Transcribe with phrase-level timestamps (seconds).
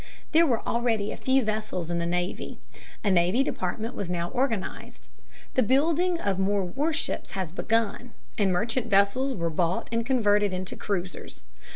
[0.31, 2.57] There were already a few vessels in the navy.
[3.03, 5.09] A Navy Department was now organized.
[5.53, 10.75] The building of more warships was begun, and merchant vessels were bought and converted into
[10.75, 11.43] cruisers.